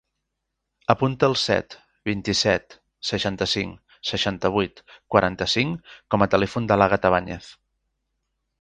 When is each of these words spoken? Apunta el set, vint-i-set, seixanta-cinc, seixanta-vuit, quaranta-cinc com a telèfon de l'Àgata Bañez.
Apunta 0.93 1.27
el 1.31 1.35
set, 1.41 1.75
vint-i-set, 2.09 2.73
seixanta-cinc, 3.11 3.77
seixanta-vuit, 4.13 4.83
quaranta-cinc 5.17 5.95
com 6.15 6.27
a 6.27 6.29
telèfon 6.35 6.67
de 6.73 6.83
l'Àgata 6.83 7.17
Bañez. 7.19 7.55